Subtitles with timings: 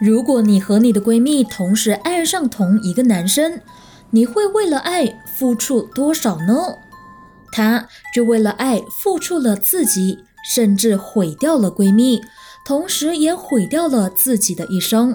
[0.00, 3.60] 如果你和你的闺蜜同时爱上同一个男生，
[4.10, 6.78] 你会为了爱付出多少呢？
[7.52, 12.22] 她就为了爱付出了自己，甚至毁掉了闺蜜，
[12.64, 15.14] 同时也毁掉了自己的一生。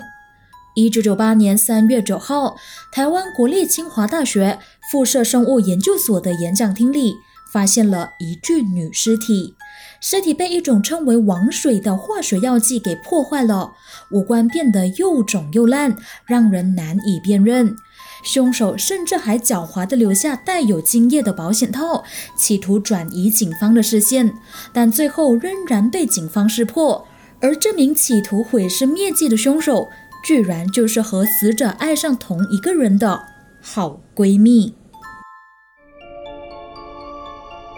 [0.75, 2.55] 一九九八年三月九号，
[2.91, 4.59] 台湾国立清华大学
[4.91, 7.15] 附射生物研究所的演讲厅里，
[7.51, 9.55] 发现了一具女尸体。
[10.01, 13.73] 尸体被一种称为王水的化学药剂给破坏了，
[14.11, 15.95] 五官变得又肿又烂，
[16.25, 17.75] 让人难以辨认。
[18.23, 22.03] 凶手甚至还狡猾地留下带有精液的保险套，
[22.35, 24.33] 企图转移警方的视线，
[24.73, 27.05] 但最后仍然被警方识破。
[27.39, 29.89] 而这名企图毁尸灭迹的凶手，
[30.25, 33.23] 居然就是和死者爱上同一个人的
[33.61, 34.73] 好闺蜜。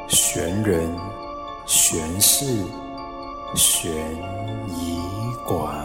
[0.07, 0.89] 悬人、
[1.67, 2.45] 悬事、
[3.53, 3.91] 悬
[4.69, 5.01] 疑
[5.45, 5.75] 馆。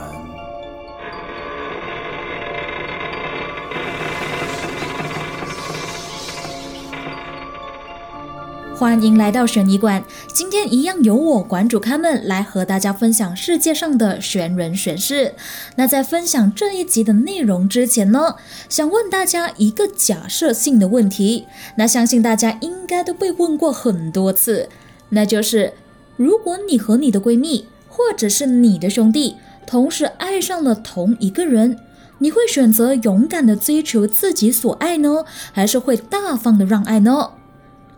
[8.77, 15.35] 欢迎来到悬疑馆，今天一样由我馆主他们来和大家分享世界上的悬人悬事。
[15.75, 18.37] 那在分享这一集的内容之前呢，
[18.69, 24.69] 想问大家一个假设性的问题，那相信大家应该都被问过很多次，
[25.15, 25.75] 那就是
[26.17, 31.79] 如果你和你的闺蜜或者是你的兄弟同时爱上了同一个人，
[32.19, 37.33] 你会选择勇敢的追求自己所爱呢，还是会大方的让爱呢？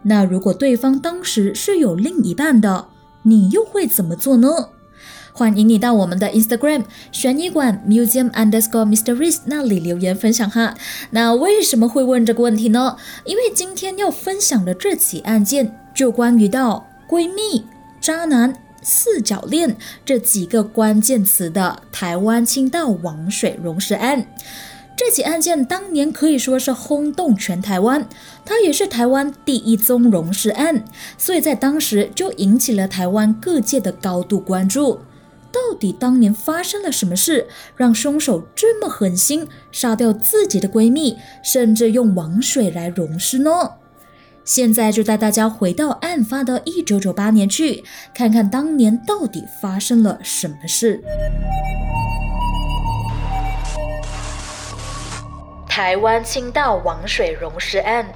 [0.02, 2.88] 那如果对方当时是有另一半的，
[3.22, 4.70] 你又会怎么做呢？
[5.32, 10.74] 欢迎你到我们的 Instagram 悬疑馆 Museum Underscore Mysteries 那里留言分享哈。
[11.10, 12.96] 那为什么会问这个问题呢？
[13.24, 17.66] 因为今天要分享的这起案件就关于到闺蜜、
[18.00, 24.26] 渣男、四角恋这几个关键词的台湾清道王水溶尸案。
[24.96, 28.08] 这起案件当年可以说是轰动全台湾，
[28.44, 30.84] 它也是台湾第一宗溶尸案，
[31.18, 35.00] 所以在当时就引起了台湾各界的高度关注。
[35.50, 43.50] 到底当年发生了什么事，让凶手这么狠心杀掉自己的闺蜜，甚至用王水来溶尸呢？
[44.44, 47.82] 现在就带大家回到案发的一九九八年去，
[48.14, 51.02] 看看当年到底发生了什么事。
[55.66, 58.06] 台湾清道王水溶尸案。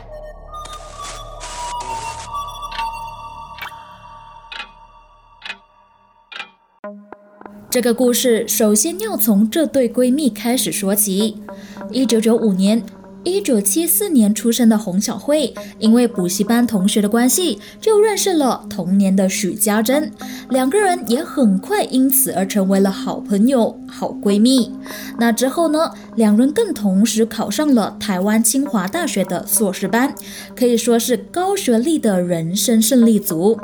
[7.70, 11.42] 这个故事首先要从这对闺蜜开始说起。
[11.90, 12.84] 一九九五年。
[13.28, 20.10] 一九七四年出生的洪小慧，因为补习班同学的关系，就认识了同年的许家珍，
[20.50, 24.72] 两个人也很快因此而成为了好朋友、好闺蜜。
[25.18, 30.14] 那之后呢，两人更同时考上了台湾清华大学的硕士班，
[30.56, 33.58] 可以说是高学历的人生胜利组。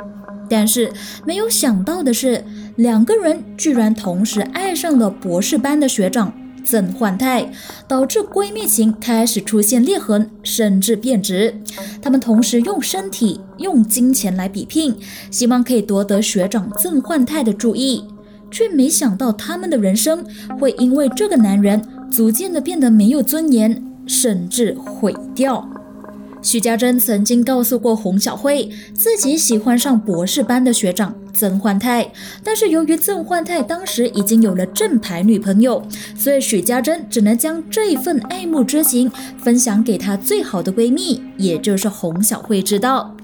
[0.47, 0.91] 但是
[1.25, 2.43] 没有想到的是，
[2.75, 6.31] 两个人居然同时爱上了博士班的学长。
[6.65, 7.49] 曾焕泰，
[7.87, 11.55] 导致闺蜜情开始出现裂痕，甚至变质。
[12.01, 14.93] 他们同时用身体、用金钱来比拼，
[15.29, 18.03] 希望可以夺得学长曾焕泰的注意，
[18.49, 20.25] 却没想到他们的人生
[20.59, 21.81] 会因为这个男人
[22.11, 25.67] 逐渐的变得没有尊严，甚至毁掉。
[26.41, 32.09] 许家珍曾经告诉过洪小慧，自己喜欢上博士班的学长曾焕泰，
[32.43, 35.85] 但是由于曾焕泰当时已经有了正牌女朋友，
[36.17, 43.15] 所以许家珍只能将这份爱慕之情分享给她最好的闺蜜，也就是洪小慧知道。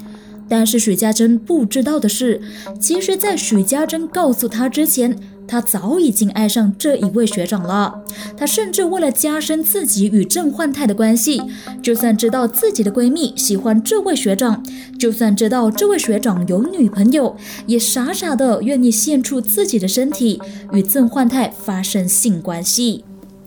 [0.50, 2.42] 但是许家珍不知道的是，
[2.78, 5.18] 其实，在许家珍告诉她之前。
[5.52, 8.06] 她早已经爱上这一位学长了，
[8.38, 11.42] 她甚至为了加深自己与郑焕泰的关系，
[11.84, 14.64] 就算知道自己的闺蜜喜欢这位学长，
[14.98, 17.36] 就算知道这位学长有女朋友，
[17.66, 20.42] 也傻傻的愿意献出自己的身体
[20.72, 23.04] 与郑焕泰发生性关系。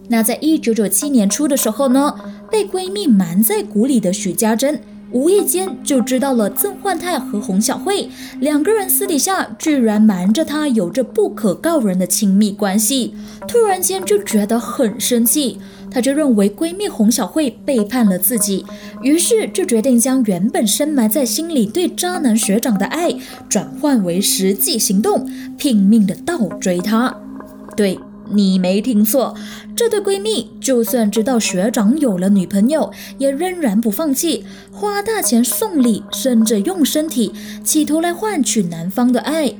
[0.07, 2.13] 那在一九九七年初的时候呢，
[2.51, 4.79] 被闺蜜瞒在鼓里的许家珍。
[5.15, 8.09] 无意间就知道了曾焕泰和洪小慧
[8.41, 13.15] 两个人私底下居然瞒着她有着不可告人的亲密关系，
[13.47, 15.57] 突然间就觉得很生气，
[15.89, 18.65] 她就认为闺蜜洪小慧背叛了自己，
[19.01, 23.15] 于是就决定将原本深埋在心里对渣男学长的爱
[23.47, 25.25] 转换为实际行动，
[25.57, 27.15] 拼命的倒追他。
[27.77, 27.97] 对。
[28.29, 29.35] 你没听错，
[29.75, 37.31] 这对闺蜜就算知道学长有了女朋友，也仍然不放弃，花大钱送礼，甚至用身体，
[37.63, 39.53] 企图来换取男方的爱。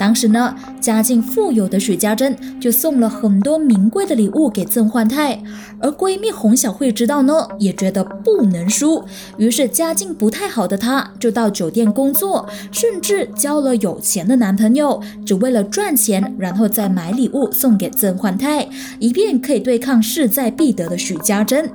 [0.00, 5.42] 当时呢，家境富有的许家珍就送了很多名贵的礼物给曾焕泰，
[5.78, 9.04] 而闺蜜洪小慧知道呢，也觉得不能输，
[9.36, 18.66] 于是家境不太好的她就到酒店工作，甚至交了有钱的男朋友，只为了赚钱，然后再买礼物送给曾焕泰，
[18.98, 21.70] 以便可以对抗势在必得的许家珍。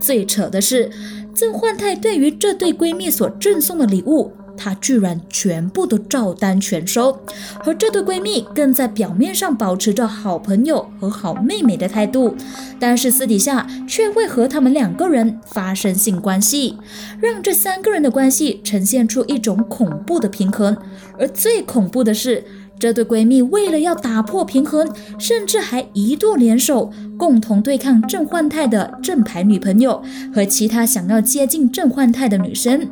[0.00, 0.90] 最扯的是。
[1.34, 7.16] 曾焕泰对于这对闺蜜所赠送的礼物，她居然全部都照单全收，
[7.64, 12.34] 而这对闺蜜更在表面上保持着好朋友和好妹妹的态度，
[12.80, 16.76] 但是私底下却会和他们两个人发生性关系，
[17.20, 20.76] 让这三个人的关系呈现出一种恐怖的平衡。
[21.18, 22.44] 而最恐怖的是。
[22.80, 24.88] 这对闺蜜为了要打破平衡，
[25.18, 30.00] 甚至还一度联手，共同对抗郑焕泰的正牌女朋友
[30.32, 32.88] 和其他想要接近郑焕泰的女生。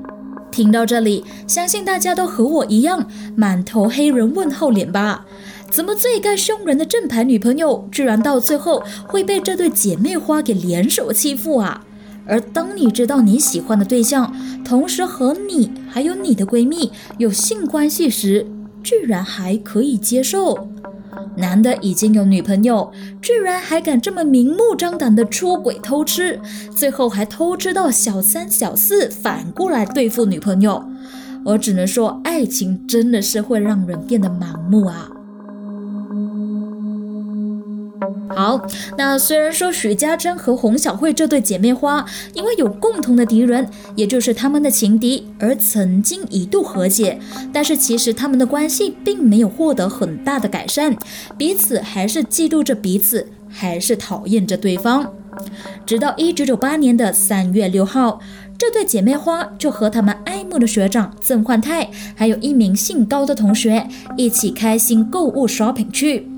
[0.56, 5.26] 听到这里，相信大家都和我一样，满头黑人问号脸吧？
[5.70, 11.85] 怎么最该凶人的正牌女朋友，居然到最后会被这对姐妹花给联手欺负啊？
[12.26, 18.47] 而当你知道你喜欢的对象，同时和你还有你的闺蜜有性关系时，
[18.82, 20.70] 居然还可以接受，
[21.36, 22.90] 男的已经有女朋友，
[23.20, 26.40] 居然还敢这么明目张胆的出轨偷吃，
[26.74, 30.84] 最后还偷吃到小三小四，反过来对付女朋友。
[31.44, 35.08] 我只能说，爱情真的是会让人变得盲目啊。
[38.36, 38.60] 好，
[38.98, 42.04] 那虽然说许家珍和洪小慧这对姐妹花
[42.34, 47.18] 因为有共同的敌人，也就是他们的情敌，而曾经一度和解，
[47.50, 50.94] 但是其实他们的关系并没有获得很大的改善，
[51.38, 55.10] 彼此还是嫉妒着彼此，还是讨厌着对方。
[55.86, 58.20] 直到一九九八年的三月六号，
[58.58, 63.88] 这对姐妹花就和他们爱慕的学长曾焕泰，还有一名姓高的同学
[64.18, 66.28] 一起开心购物 shopping 去。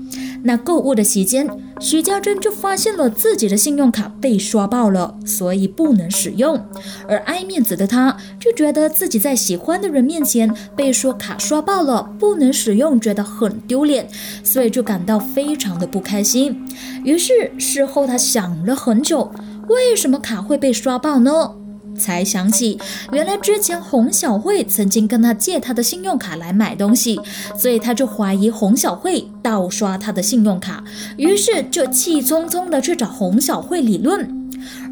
[0.43, 1.47] 那购物的期间，
[1.79, 6.65] 许家珍就发现了自己的信用卡被刷爆了，所以不能使用。
[7.07, 14.07] 而爱面子的她就觉得自己在喜欢的人面前被说卡刷爆了不能使用，觉得很丢脸，
[14.43, 16.65] 所以就感到非常的不开心。
[17.03, 19.31] 于是事后她想了很久，
[19.67, 21.55] 为什么卡会被刷爆呢？
[21.97, 22.79] 才想起，
[23.11, 27.19] 原来之前洪小慧曾经跟他借他的信用卡来买东西，
[27.57, 30.83] 所以他就怀疑洪小慧盗刷他的信用卡，
[31.17, 34.29] 于是就气冲冲的去找洪小慧理论。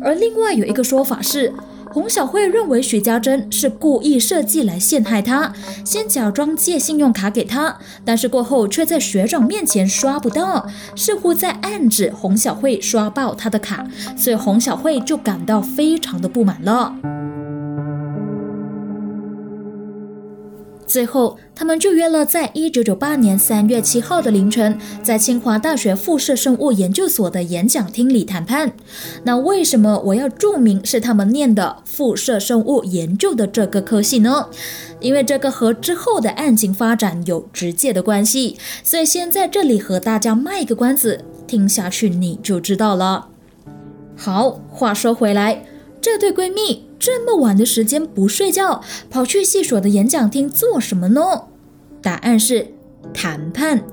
[0.01, 1.53] 而另外有一个说法是。
[1.89, 5.51] 洪小慧认为许家珍是故意设计来陷害她，
[5.85, 16.93] 先假装借信用卡给她，但是过后却在学长面前刷不到，似乎在暗指洪小慧刷爆他的卡，所以洪小慧就感到非常的不满了。
[20.87, 28.71] 最后，他们就约了在一九九八年三月七号的凌晨，在清华大学辐射生物研究所的演讲厅里谈判。
[29.25, 34.47] 那为什么我要注明是他们念的辐射生物研究的这个科系呢？
[35.01, 43.27] 因为这个和之后的案情发展有直接的关系，所以先在这里和大家卖个关子，听下去你就知道了。
[44.15, 45.65] 好，话说回来。
[45.99, 51.43] 这对闺蜜这么晚的时间不睡觉，跑去系所的演讲厅做什么呢？
[52.01, 52.73] 答案是
[53.13, 53.83] 谈判。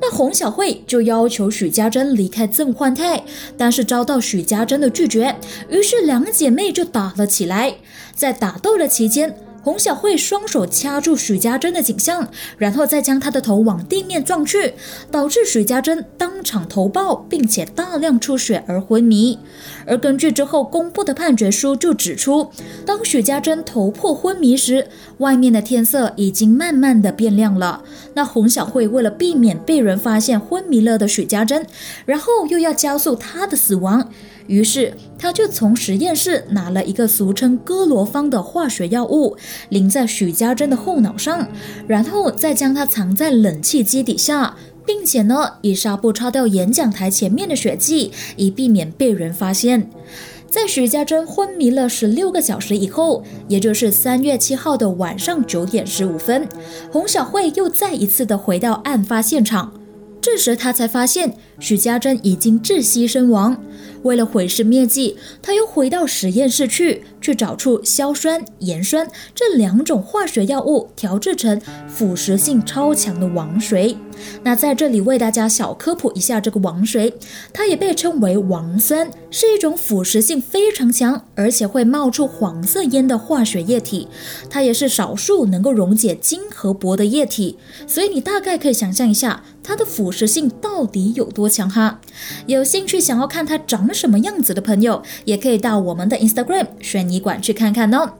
[0.00, 3.24] 那洪小慧就要求许家珍离开曾焕泰，
[3.56, 5.36] 但是遭到许家珍的拒绝，
[5.70, 7.76] 于是两姐妹就打了起来。
[8.14, 12.28] 在打斗的期间，洪小慧双手掐住许家珍的颈项，
[12.58, 14.74] 然后再将她的头往地面撞去，
[15.10, 19.38] 导致许家珍当场头爆，并且大量出血而昏迷。
[19.86, 22.50] 而根据之后公布的判决书就指出，
[22.84, 24.88] 当许家珍头破昏迷时，
[25.18, 27.84] 外面的天色已经慢慢的变亮了。
[28.14, 31.64] 那洪小慧为了避免被人发现昏迷了的许家珍，
[32.04, 34.10] 然后又要加速她的死亡。
[34.46, 39.36] 于是，他就从实验室拿了一个俗称哥罗芳的化学药物，
[39.68, 41.48] 淋在许家珍的后脑上，
[41.86, 49.88] 然后再将它藏在冷气机底下，并且呢，以纱布擦掉演讲台前面的血迹，以避免被人发现。
[50.50, 56.46] 在许家珍昏迷了十六个小时以后，也就是三月七号的晚上九点十五分，
[56.90, 59.72] 洪小慧又再一次的回到案发现场。
[60.20, 63.56] 这时他才发现许家珍已经窒息身亡。
[64.02, 73.96] 为了毁尸灭迹，他又回到实验室去，去找出硝酸、盐酸这两种化学药物调制成腐蚀性超强的王水。
[74.42, 77.14] 那在这里为大家小科普一下，这个王水，
[77.52, 84.08] 它也被称为王酸，是一种腐蚀性非常强，而且会冒出黄色烟的化学液体。
[84.50, 92.00] 它也是少数能够溶解金和铂的液体，所以你大概可以想象一下它的腐蚀性到底有多强哈。
[92.46, 98.14] 有兴趣想要看它长什么样子的朋友，也可以到我们的 Instagram 悬疑馆去看看哦。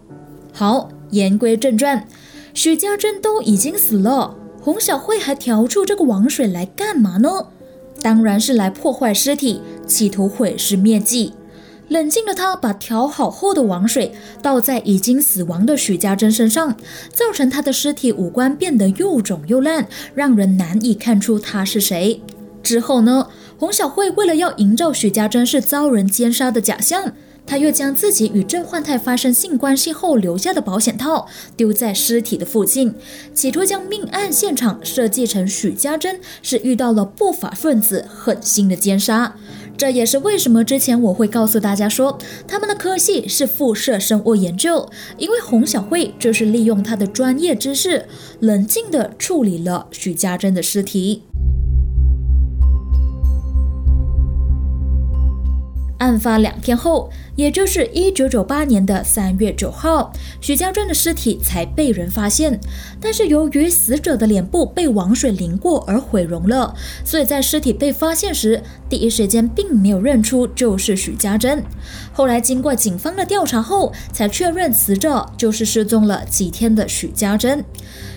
[0.52, 2.06] 好，言归正传，
[2.52, 4.36] 许家珍都已经死了。
[4.60, 7.46] 洪小慧还调出这个王水来干嘛呢？
[8.00, 11.32] 当然是来破坏尸体，企图毁尸灭迹。
[11.88, 16.76] 冷静的他把调好后的王水倒在已经死亡的许家珍身上，
[17.12, 22.22] 造成他的尸体五官变得又肿又烂，让人难以看出他是谁。
[22.62, 23.28] 之后呢？
[23.58, 27.12] 洪小慧为了要营造许家珍是遭人奸杀的假象。
[27.44, 31.26] 他又将自己与郑焕泰发生性关系后留下的保险套
[31.56, 32.94] 丢在尸体的附近，
[33.34, 39.34] 企图将命案现场设计成许家珍是遇到了不法分子狠心的奸杀。
[39.76, 42.16] 这也是为什么之前我会告诉大家说，
[42.46, 44.88] 他们的科系是辐射生物研究，
[45.18, 48.06] 因为洪小慧就是利用他的专业知识，
[48.38, 51.24] 冷静地处理了许家珍的尸体。
[56.02, 62.58] 案发两天后，也就是一九九八年的三月九号，许家珍的尸体才被人发现。
[63.00, 71.62] 但是由于死者的脸部被王水淋过而毁容了，所以在尸体被发现时，第一时间并没有认出就是许家珍。
[72.12, 77.64] 后来经过警方的调查后，才确认死者就是失踪了几天的许家珍。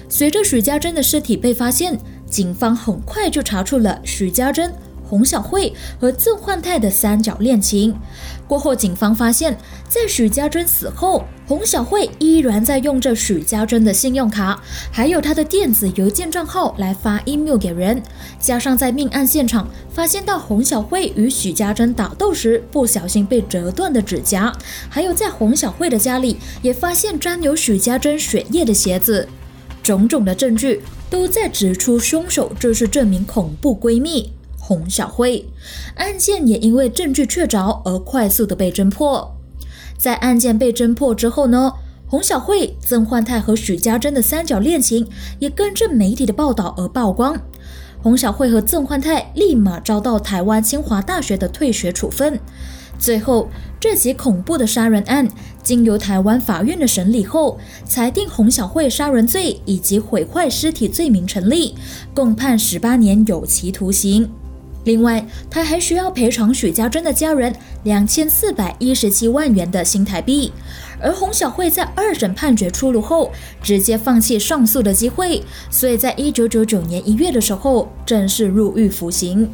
[0.09, 4.73] 随着许家珍的尸体被发现，警方很快就查出了许家珍。
[5.07, 7.95] 洪小慧和郑焕泰的三角恋情
[8.47, 9.57] 过后，警方发现，
[9.87, 18.01] 在许家珍死后，洪小慧依然在用着许家珍的信用卡，还有他的电子邮件账号来发 email 给人。
[18.39, 24.55] 加上在命案现场发现到洪小慧与许家珍打斗时不小心被折断的指甲，
[24.89, 29.27] 还有在洪小慧的家里也发现沾有许家珍血液的鞋子，
[29.81, 34.34] 种种的证据都在指出凶手就是这名恐怖闺蜜。
[34.67, 35.47] 洪小慧
[35.97, 39.37] 案件也因为证据确凿而快速的被侦破。
[39.95, 41.71] 在案件被侦破之后呢，
[42.07, 45.07] 洪小慧、曾焕泰和许家珍的三角恋情
[45.37, 47.39] 也跟着媒体的报道而曝光。
[48.01, 52.39] 洪小慧和曾焕泰立马遭到台湾清华大学的退学处分。
[52.97, 53.47] 最后，
[53.79, 55.27] 这起恐怖的杀人案
[55.61, 61.75] 经由台湾法院的审理后，裁定洪小慧杀人罪以及毁坏尸体罪名成立，
[62.15, 64.31] 共判十八年有期徒刑。
[64.85, 70.53] 另外，他还需要赔偿许家珍的家人两千四百一十七万元的新台币。
[71.01, 79.49] 而洪小慧在二审判决出炉后，直接放弃上诉的机会，所以在一九九九年一月的时候正式入狱服刑。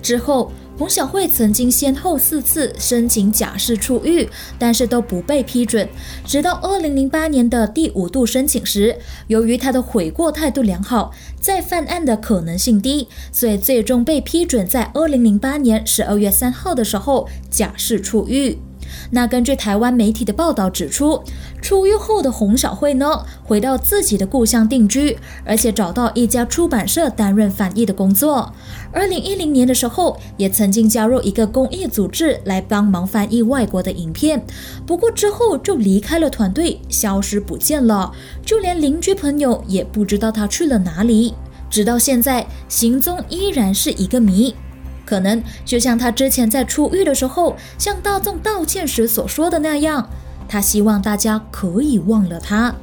[0.00, 0.50] 之后。
[0.78, 4.28] 洪小慧曾经先后四次申请假释出狱，
[4.58, 5.88] 但是都不被批准。
[6.26, 8.96] 直到二零零八年的第五度申请时，
[9.28, 18.58] 由于她的悔过态度良好，再犯案的可能性低，所以最终被批准在二零零八年十二月三号的时候假释出狱。
[19.10, 21.22] 那根据台湾媒体的报道指出，
[21.60, 28.52] 出狱后的洪小慧呢，回到自己的故乡定居，而且找到一家出版社担任翻译的工作。
[28.92, 34.42] 二零一零年的时候，也曾经加入一个公益组织来帮忙翻译外国的影片。
[34.86, 38.12] 不过之后就离开了团队，消失不见了，
[38.44, 41.34] 就连邻居朋友也不知道他去了哪里。
[41.68, 44.54] 直到现在，行踪依然是一个谜。
[45.06, 50.10] 可能就像他之前在出狱的时候向大众道歉时所说的那样，
[50.46, 52.74] 他希望大家可以忘了他。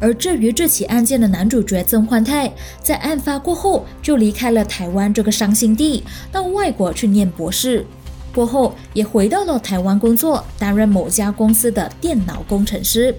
[0.00, 7.84] 而至于这起案件的男主角曾焕泰，在案发过后就离开了台湾这个伤心地，到外国去念博士，
[8.32, 13.12] 过后也回到了台湾工作，担任某家公司的电脑工程师。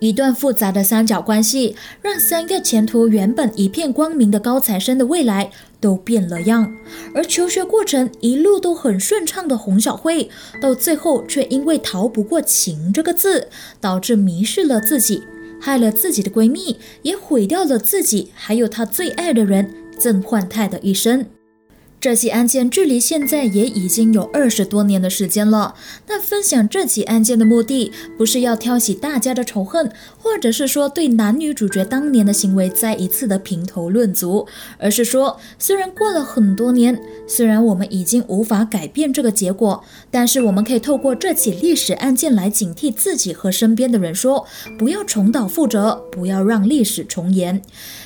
[0.00, 6.72] 一段复杂的三角关系，让三个前途原本一片光明的高材生的未来都变了样。
[7.14, 10.28] 而求学过程一路都很顺畅的洪小慧，
[10.60, 13.48] 到最后却因为逃不过“情”这个字，
[13.80, 15.22] 导致迷失了自己，
[15.60, 21.26] 害了自己的闺蜜，也毁掉了自己还有她最爱的人曾焕泰的一生。
[22.00, 25.74] 这起案件距离现在也已经有二十多年的时间了。
[26.06, 34.46] 那分享这起案件的目的，不是要挑起大家的仇恨，或者是说对男女主角当年的行为再一次的评头论足，
[34.78, 44.46] 而是说，虽然过了很多年，虽然我们已经无法改变这个结果，但是我们可以透过这起历史案件来警惕自己和身边的人，说
[44.78, 47.60] 不要重蹈覆辙，不要让历史重演。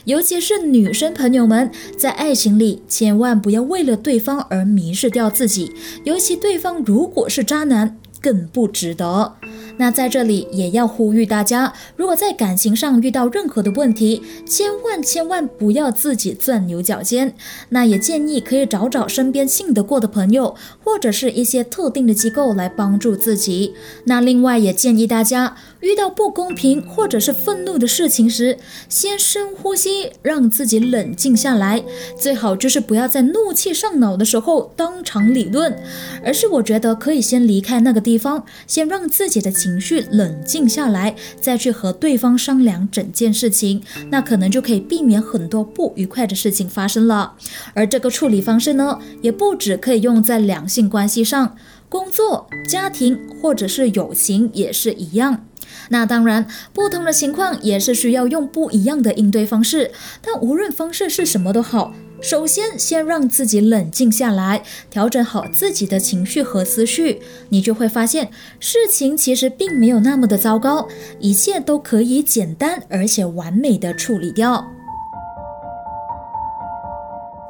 [0.07, 5.73] 尤其是女生朋友们，在爱情里千万不要为为了对方而迷失掉自己，
[6.05, 9.35] 尤其对方如果是渣男，更不值得。
[9.79, 17.35] 那在这里也要呼吁大家，如果在感情上遇到任何的问题，千万千万不要自己钻牛角尖。
[17.71, 23.75] 那也建议可以找找身边信得过的朋友，或者是一些特定的机构来帮助自己。
[24.05, 28.59] 那另外也建议大家，遇到不公平或者是愤怒的事情时，
[28.89, 31.85] 先深呼吸，让自己冷静下来。
[32.19, 35.81] 最好就是不要在怒气上脑的时候当场理论，
[36.25, 39.53] 而是我觉得可以先离开那个地方，先让自己的。
[39.53, 47.35] 情绪冷静下来，再去和对方商量整件事情，那可能就可以避免很多不愉快的事情发生了。
[47.75, 51.55] 而这个处理方式呢，也不止可以用在两性关系上，
[51.89, 55.45] 工作、家庭或者是友情也是一样。
[55.89, 61.93] 那当然，不同的情况也是需要用不一样的应对方式，但无论方式是什么都好。
[62.21, 70.87] 首先，先让自己冷静下来，调整好自己的情绪和思绪，你就会发现事情其实并没有那么的糟糕，
[71.19, 74.73] 一切都可以简单而且完美的处理掉。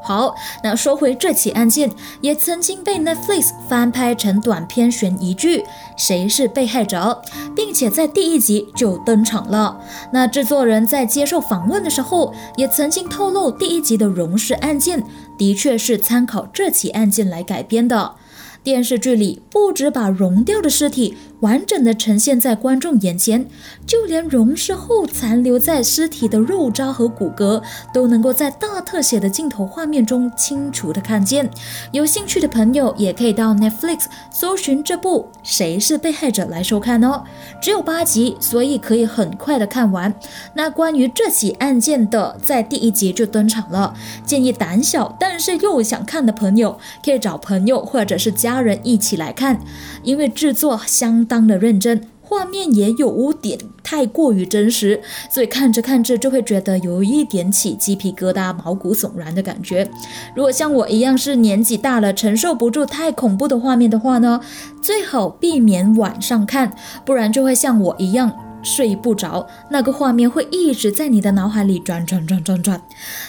[0.03, 1.91] 好，那说回这起案件，
[2.21, 5.61] 也曾经被 Netflix 翻拍成短片悬疑剧
[5.97, 7.23] 《谁是被害者》，
[7.55, 9.81] 并且在第一集就登场了。
[10.13, 15.05] 那制作人在接受访问的时候，也曾经透露，第一集的荣氏案件
[15.39, 18.17] 的确是参考这起案件来改编的。
[18.65, 21.17] 电视剧里不止把融掉的尸体。
[21.43, 23.45] 完整的呈现在观众眼前，
[23.85, 27.61] 就连溶尸后残留在尸体的肉渣和骨骼，
[27.93, 31.51] 都能够在大特写的镜头画面中清楚的看见。
[31.91, 37.25] 有兴趣的朋友也可以到 Netflix 搜寻这部《谁是被害者》来收看哦。
[37.61, 40.15] 只有八集，所以可以很快的看完。
[40.55, 43.95] 那关于这起案件的，在第一集就登场了。
[44.25, 49.61] 建议胆小但是又想看的朋友，可以找朋友或者是家人一起来看，
[50.05, 51.27] 因为制作相。
[51.33, 59.91] 当的认真，画面也有污点太过于真实，所以看着看着就会觉得有一点起鸡皮疙瘩、毛骨悚然的感觉。
[60.37, 64.43] 如果像我一样是年纪大了，承受不住太恐怖的画面的话呢，
[64.83, 68.31] 最好避免晚上看，不然就会像我一样
[68.63, 72.83] 睡不着，那个画面会一直在你的脑海里转转转转转。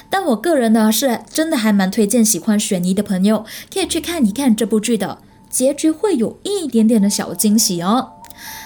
[0.09, 5.19] 但我个人呢，是真的还蛮推荐喜欢悬疑的朋友可以去看一看这部剧的。
[5.53, 8.13] 结局会有一点点的小惊喜哦。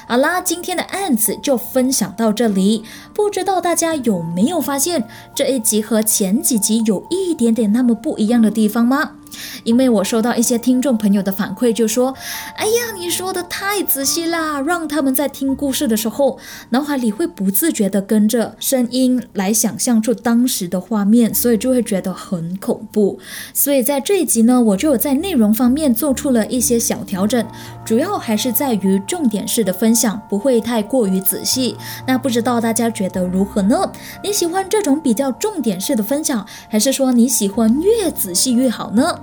[0.08, 2.86] 好啦，今天的案子就分享到这里。
[3.13, 5.04] 不知道大家有没有发现
[5.36, 9.17] 这一集和前几集有一点点那么不一样的地方吗？
[9.63, 12.13] 因为我收到一些听众朋友的反馈，就说
[12.56, 23.20] ：“哎呀，你说的太仔细啦，让他们在听故事的时候，脑海里会不自觉的跟着声音来想象出当时的画面，所以就会觉得很恐怖。
[23.54, 27.46] 所以在这一集呢，我就有在内容方面做出了一些小调整，
[27.86, 31.76] 主要还是在于重点式的分享，不会太过于仔细。
[32.06, 33.92] 那不知道大家觉得如何呢？
[34.24, 39.17] 你喜欢这种比较重点式的分享，还是说你喜欢越仔细越好呢？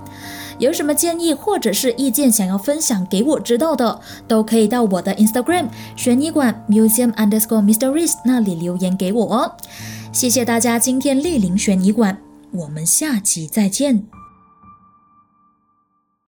[0.57, 9.51] 有什么建议或者是意见想要分享给我知道的，都可以到我的 Instagram 悬疑馆 Museum Underscore Mysteries 那里留言给我哦。
[10.11, 12.17] 谢谢大家今天莅临悬疑馆，
[12.51, 14.24] 我们下期再见。